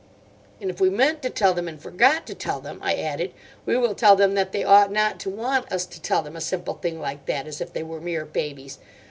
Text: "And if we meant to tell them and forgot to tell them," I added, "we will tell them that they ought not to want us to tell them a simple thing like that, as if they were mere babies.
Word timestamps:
"And 0.59 0.71
if 0.71 0.81
we 0.81 0.89
meant 0.89 1.21
to 1.21 1.29
tell 1.29 1.53
them 1.53 1.67
and 1.67 1.79
forgot 1.79 2.25
to 2.25 2.33
tell 2.33 2.59
them," 2.59 2.79
I 2.81 2.95
added, 2.95 3.35
"we 3.67 3.77
will 3.77 3.93
tell 3.93 4.15
them 4.15 4.33
that 4.33 4.51
they 4.51 4.63
ought 4.63 4.91
not 4.91 5.19
to 5.19 5.29
want 5.29 5.71
us 5.71 5.85
to 5.85 6.01
tell 6.01 6.23
them 6.23 6.35
a 6.35 6.41
simple 6.41 6.73
thing 6.73 6.99
like 6.99 7.27
that, 7.27 7.45
as 7.45 7.61
if 7.61 7.71
they 7.71 7.83
were 7.83 8.01
mere 8.01 8.25
babies. 8.25 8.79